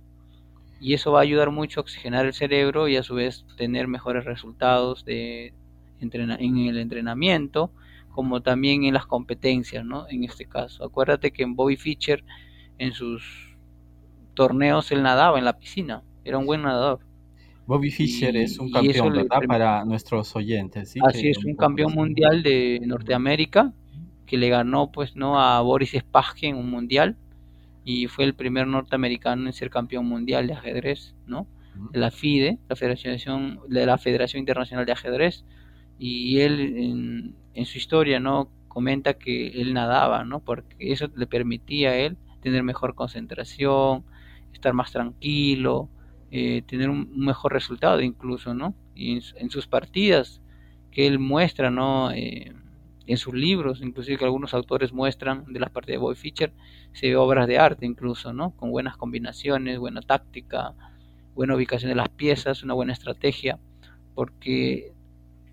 Y 0.81 0.95
eso 0.95 1.13
va 1.13 1.21
a 1.21 1.23
ayudar 1.23 1.51
mucho 1.51 1.81
a 1.81 1.83
oxigenar 1.83 2.27
el 2.27 2.35
cerebro 2.35 2.89
y 2.89 2.97
a 2.97 3.03
su 3.03 3.15
vez 3.15 3.45
tener 3.57 3.89
mejores 3.89 4.25
resultados 4.25 5.05
de 5.05 5.55
en 6.01 6.59
el 6.59 6.79
entrenamiento, 6.79 7.73
como 8.11 8.41
también 8.41 8.85
en 8.85 8.95
las 8.95 9.07
competencias, 9.07 9.85
¿no? 9.85 10.07
En 10.09 10.23
este 10.23 10.45
caso. 10.45 10.85
Acuérdate 10.85 11.33
que 11.33 11.43
en 11.43 11.57
Bobby 11.57 11.77
Fischer, 11.77 12.23
en 12.79 12.93
sus 12.93 13.48
torneos, 14.39 14.93
él 14.93 15.03
nadaba 15.03 15.37
en 15.37 15.45
la 15.45 15.59
piscina. 15.59 16.05
Era 16.25 16.39
un 16.39 16.47
buen 16.47 16.63
nadador. 16.63 17.01
Bobby 17.67 17.91
Fischer 17.91 18.37
es 18.37 18.57
un 18.61 18.71
campeón, 18.71 19.13
¿verdad? 19.13 19.41
Para 19.49 19.85
nuestros 19.85 20.37
oyentes. 20.37 20.91
¿sí? 20.91 21.01
Así 21.05 21.31
es, 21.31 21.45
un 21.45 21.57
campeón 21.57 21.93
mundial 21.93 22.45
de 22.45 22.81
Norteamérica 22.87 23.73
que 24.27 24.37
le 24.37 24.49
ganó 24.49 24.93
pues 24.93 25.17
no 25.17 25.41
a 25.41 25.61
Boris 25.61 25.91
Spassky 25.99 26.47
en 26.47 26.57
un 26.57 26.71
mundial 26.71 27.17
y 27.85 28.07
fue 28.07 28.25
el 28.25 28.35
primer 28.35 28.69
norteamericano 28.69 29.47
en 29.47 29.53
ser 29.53 29.71
campeón 29.71 30.07
mundial 30.07 30.47
de 30.47 30.53
ajedrez, 30.53 31.17
¿no? 31.27 31.49
De 31.91 31.99
la 31.99 32.13
FIDE, 32.13 32.59
la 32.69 32.77
Federación 32.77 33.59
de 33.69 33.87
la 33.87 33.99
Federación 33.99 34.39
Internacional 34.39 34.87
de 34.87 34.93
Ajedrez 34.93 35.45
y 35.99 36.39
él 36.39 37.35
en, 37.55 37.67
su 37.67 37.77
historia, 37.77 38.21
¿no? 38.21 38.51
comenta 38.69 39.15
que 39.15 39.49
él 39.61 39.75
nadaba, 39.75 40.25
¿no? 40.25 40.39
Porque 40.41 40.93
eso 40.93 41.09
le 41.17 41.27
permitía 41.27 41.91
a 41.91 41.97
él 41.97 42.17
tener 42.41 42.63
mejor 42.63 42.95
concentración, 42.95 44.05
estar 44.53 44.73
más 44.73 44.93
tranquilo 44.93 45.91
eh, 46.31 46.63
tener 46.67 46.91
un 46.91 47.11
mejor 47.19 47.55
resultado 47.55 48.03
incluso, 48.03 48.53
¿no? 48.53 48.75
Y 48.95 49.21
en, 49.37 49.51
sus 49.51 49.67
partidas 49.67 50.43
que 50.91 51.07
él 51.07 51.19
muestra, 51.19 51.71
¿no? 51.71 52.11
Eh, 52.11 52.53
en 53.07 53.17
sus 53.17 53.33
libros, 53.33 53.81
inclusive 53.81 54.19
que 54.19 54.27
algunos 54.27 54.53
autores 54.53 54.93
muestran 54.93 55.51
de 55.51 55.59
las 55.59 55.71
partidas 55.71 55.95
de 55.95 56.03
Boy 56.03 56.17
Fischer, 56.17 56.53
se 56.93 57.09
ve 57.09 57.17
obras 57.17 57.47
de 57.47 57.59
arte 57.59 57.87
incluso, 57.87 58.35
¿no? 58.35 58.51
Con 58.57 58.71
buenas 58.71 58.99
combinaciones, 58.99 59.79
buena 59.79 60.03
táctica, 60.03 60.75
buena 61.35 61.55
ubicación 61.55 61.89
de 61.89 61.95
las 61.95 62.11
piezas, 62.11 62.63
una 62.63 62.75
buena 62.75 62.93
estrategia, 62.93 63.59
porque 64.15 64.93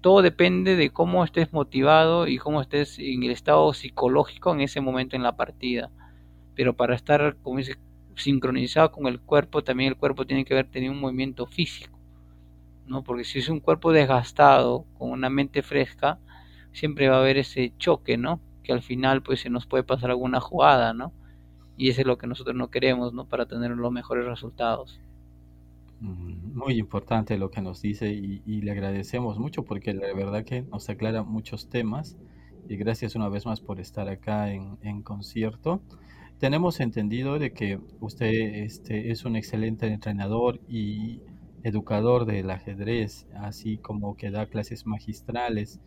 todo 0.01 0.21
depende 0.21 0.75
de 0.75 0.89
cómo 0.89 1.23
estés 1.23 1.53
motivado 1.53 2.27
y 2.27 2.37
cómo 2.37 2.61
estés 2.61 2.99
en 2.99 3.23
el 3.23 3.31
estado 3.31 3.73
psicológico 3.73 4.53
en 4.53 4.59
ese 4.59 4.81
momento 4.81 5.15
en 5.15 5.23
la 5.23 5.37
partida. 5.37 5.89
Pero 6.53 6.75
para 6.75 6.95
estar, 6.95 7.37
como 7.41 7.59
dice, 7.59 7.77
sincronizado 8.15 8.91
con 8.91 9.07
el 9.07 9.19
cuerpo, 9.19 9.63
también 9.63 9.89
el 9.89 9.97
cuerpo 9.97 10.25
tiene 10.25 10.45
que 10.45 10.53
haber 10.53 10.69
tenido 10.69 10.93
un 10.93 10.99
movimiento 10.99 11.45
físico, 11.45 11.97
¿no? 12.87 13.03
Porque 13.03 13.23
si 13.23 13.39
es 13.39 13.49
un 13.49 13.59
cuerpo 13.59 13.91
desgastado, 13.91 14.85
con 14.97 15.11
una 15.11 15.29
mente 15.29 15.61
fresca, 15.61 16.19
siempre 16.71 17.09
va 17.09 17.17
a 17.17 17.19
haber 17.19 17.37
ese 17.37 17.73
choque, 17.77 18.17
¿no? 18.17 18.39
Que 18.63 18.73
al 18.73 18.81
final 18.81 19.21
pues 19.21 19.41
se 19.41 19.49
nos 19.49 19.65
puede 19.65 19.83
pasar 19.83 20.11
alguna 20.11 20.39
jugada, 20.39 20.93
¿no? 20.93 21.13
Y 21.77 21.89
eso 21.89 22.01
es 22.01 22.07
lo 22.07 22.17
que 22.17 22.27
nosotros 22.27 22.55
no 22.55 22.69
queremos, 22.69 23.13
¿no? 23.13 23.25
Para 23.25 23.45
tener 23.45 23.71
los 23.71 23.91
mejores 23.91 24.25
resultados. 24.25 24.99
Mm, 25.99 26.57
muy 26.57 26.77
importante 26.77 27.37
lo 27.37 27.49
que 27.49 27.61
nos 27.61 27.81
dice 27.81 28.09
y, 28.11 28.61
le 28.61 28.71
agradecemos 28.71 29.39
mucho 29.39 29.63
porque 29.63 29.93
la 29.93 30.13
verdad 30.13 30.43
que 30.43 30.61
nos 30.63 30.89
aclara 30.89 31.23
muchos 31.23 31.69
temas 31.69 32.17
y 32.67 32.75
gracias 32.77 33.15
una 33.15 33.29
vez 33.29 33.45
más 33.45 33.61
por 33.61 33.79
estar 33.79 34.09
acá 34.09 34.51
en, 34.51 34.77
en 34.81 35.01
concierto. 35.01 35.81
Tenemos 36.39 36.81
entendido 36.81 37.39
de 37.39 37.53
que 37.53 37.79
usted 38.01 38.27
este, 38.27 39.09
es 39.11 39.23
un 39.23 39.37
excelente 39.37 39.87
entrenador 39.87 40.59
y 40.67 41.21
educador 41.63 42.25
del 42.25 42.51
ajedrez, 42.51 43.25
así 43.33 43.77
como 43.77 44.17
que 44.17 44.31
da 44.31 44.47
clases 44.47 44.85
magistrales. 44.85 45.79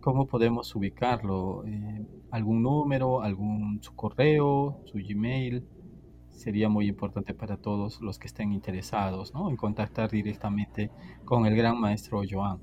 ¿Cómo 0.00 0.26
podemos 0.26 0.74
ubicarlo? 0.76 1.64
Eh, 1.66 2.06
¿Algún 2.30 2.62
número, 2.62 3.22
algún 3.22 3.82
su 3.82 3.96
correo, 3.96 4.78
su 4.84 4.98
Gmail? 4.98 5.64
Sería 6.28 6.68
muy 6.68 6.86
importante 6.86 7.32
para 7.32 7.56
todos 7.56 8.02
los 8.02 8.18
que 8.18 8.26
estén 8.26 8.52
interesados 8.52 9.32
¿no? 9.32 9.48
en 9.48 9.56
contactar 9.56 10.10
directamente 10.10 10.90
con 11.24 11.46
el 11.46 11.56
gran 11.56 11.80
maestro 11.80 12.20
Joan. 12.28 12.60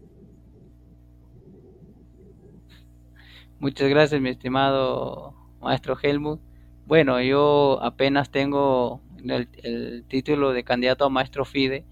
Muchas 3.58 3.90
gracias, 3.90 4.22
mi 4.22 4.30
estimado 4.30 5.34
maestro 5.60 5.98
Helmut. 6.02 6.51
Bueno, 6.92 7.22
yo 7.22 7.82
apenas 7.82 8.32
tengo 8.32 9.00
el, 9.24 9.48
el 9.64 10.04
título 10.10 10.52
de 10.52 10.66
candidato 10.66 11.06
a 11.06 11.10
maestro 11.10 11.46
FIDE, 11.46 11.86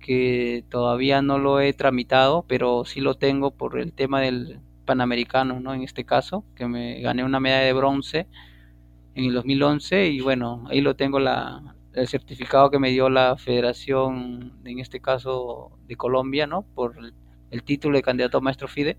que 0.00 0.64
todavía 0.68 1.22
no 1.22 1.38
lo 1.38 1.60
he 1.60 1.72
tramitado, 1.74 2.44
pero 2.48 2.84
sí 2.84 3.00
lo 3.00 3.14
tengo 3.14 3.52
por 3.52 3.78
el 3.78 3.92
tema 3.92 4.20
del 4.20 4.58
Panamericano, 4.84 5.60
¿no? 5.60 5.74
En 5.74 5.82
este 5.84 6.04
caso, 6.04 6.44
que 6.56 6.66
me 6.66 7.00
gané 7.02 7.22
una 7.22 7.38
medalla 7.38 7.64
de 7.66 7.72
bronce 7.72 8.26
en 9.14 9.26
el 9.26 9.34
2011 9.34 10.08
y 10.08 10.20
bueno, 10.20 10.64
ahí 10.68 10.80
lo 10.80 10.96
tengo 10.96 11.20
la, 11.20 11.76
el 11.92 12.08
certificado 12.08 12.68
que 12.72 12.80
me 12.80 12.90
dio 12.90 13.08
la 13.10 13.36
Federación, 13.36 14.60
en 14.64 14.80
este 14.80 15.00
caso 15.00 15.70
de 15.86 15.94
Colombia, 15.94 16.48
¿no? 16.48 16.62
Por 16.74 16.96
el, 17.50 17.62
título 17.62 17.96
de 17.96 18.02
candidato 18.02 18.38
a 18.38 18.40
maestro 18.40 18.66
FIDE. 18.66 18.98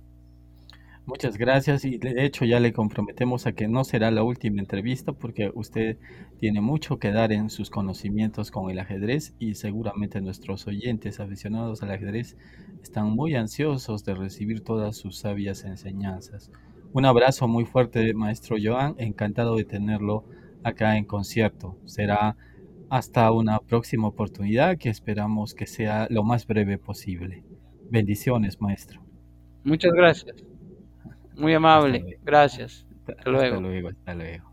Muchas 1.06 1.38
gracias 1.38 1.84
y 1.84 1.98
de 1.98 2.26
hecho 2.26 2.46
ya 2.46 2.60
le 2.60 2.74
comprometemos 2.74 3.48
a 3.48 3.54
que 3.54 3.68
no 3.68 3.84
será 3.84 4.12
la 4.12 4.24
última 4.24 4.62
entrevista 4.62 5.14
porque 5.14 5.52
usted 5.54 5.98
tiene 6.40 6.62
mucho 6.62 7.00
que 7.00 7.12
dar 7.12 7.32
en 7.32 7.50
sus 7.50 7.72
conocimientos 7.72 8.52
con 8.52 8.70
el 8.70 8.78
ajedrez 8.78 9.34
y 9.40 9.56
seguramente 9.56 10.22
nuestros 10.22 10.68
oyentes 10.68 11.20
aficionados 11.20 11.82
al 11.82 11.92
ajedrez 11.92 12.38
están 12.84 13.10
muy 13.10 13.36
ansiosos 13.36 14.06
de 14.06 14.14
recibir 14.14 14.64
todas 14.64 14.96
sus 14.96 15.18
sabias 15.18 15.66
enseñanzas. 15.66 16.52
Un 16.94 17.06
abrazo 17.06 17.48
muy 17.48 17.66
fuerte, 17.66 18.14
maestro 18.14 18.58
Joan, 18.62 18.96
encantado 18.98 19.56
de 19.56 19.64
tenerlo 19.64 20.26
acá 20.64 20.98
en 20.98 21.06
concierto. 21.06 21.78
Será 21.86 22.38
hasta 22.90 23.32
una 23.32 23.60
próxima 23.60 24.08
oportunidad 24.08 24.78
que 24.78 24.90
esperamos 24.90 25.56
que 25.56 25.66
sea 25.66 26.08
lo 26.10 26.24
más 26.24 26.46
breve 26.46 26.78
posible. 26.78 27.44
Bendiciones, 27.90 28.62
maestro. 28.62 29.02
Muchas 29.64 29.94
gracias. 29.94 30.51
Muy 31.36 31.54
amable. 31.54 32.18
Gracias. 32.22 32.86
Hasta, 33.08 33.30
luego. 33.30 33.56
Hasta 33.56 33.60
luego. 33.68 33.90
Hasta 33.90 34.16
luego. 34.16 34.51